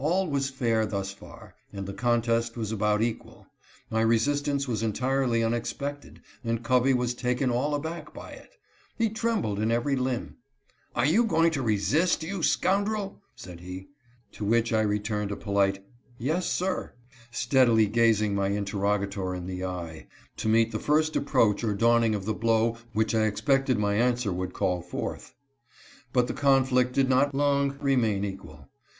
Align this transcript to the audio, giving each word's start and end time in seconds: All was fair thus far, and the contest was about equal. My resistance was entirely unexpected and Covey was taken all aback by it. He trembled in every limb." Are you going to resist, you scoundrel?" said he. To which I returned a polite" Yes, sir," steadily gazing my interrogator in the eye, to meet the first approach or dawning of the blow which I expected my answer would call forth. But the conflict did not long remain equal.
All 0.00 0.26
was 0.28 0.50
fair 0.50 0.84
thus 0.84 1.12
far, 1.12 1.54
and 1.72 1.86
the 1.86 1.92
contest 1.92 2.56
was 2.56 2.72
about 2.72 3.02
equal. 3.02 3.46
My 3.88 4.00
resistance 4.00 4.66
was 4.66 4.82
entirely 4.82 5.44
unexpected 5.44 6.20
and 6.42 6.64
Covey 6.64 6.92
was 6.92 7.14
taken 7.14 7.52
all 7.52 7.76
aback 7.76 8.12
by 8.12 8.30
it. 8.32 8.50
He 8.98 9.08
trembled 9.10 9.60
in 9.60 9.70
every 9.70 9.94
limb." 9.94 10.38
Are 10.96 11.06
you 11.06 11.22
going 11.22 11.52
to 11.52 11.62
resist, 11.62 12.24
you 12.24 12.42
scoundrel?" 12.42 13.22
said 13.36 13.60
he. 13.60 13.86
To 14.32 14.44
which 14.44 14.72
I 14.72 14.80
returned 14.80 15.30
a 15.30 15.36
polite" 15.36 15.84
Yes, 16.32 16.50
sir," 16.50 16.94
steadily 17.30 17.86
gazing 17.86 18.34
my 18.34 18.48
interrogator 18.48 19.36
in 19.36 19.46
the 19.46 19.64
eye, 19.64 20.08
to 20.38 20.48
meet 20.48 20.72
the 20.72 20.80
first 20.80 21.14
approach 21.14 21.62
or 21.62 21.74
dawning 21.74 22.16
of 22.16 22.24
the 22.24 22.34
blow 22.34 22.76
which 22.92 23.14
I 23.14 23.26
expected 23.26 23.78
my 23.78 23.94
answer 23.94 24.32
would 24.32 24.52
call 24.52 24.82
forth. 24.82 25.32
But 26.12 26.26
the 26.26 26.34
conflict 26.34 26.92
did 26.92 27.08
not 27.08 27.36
long 27.36 27.78
remain 27.80 28.24
equal. 28.24 28.68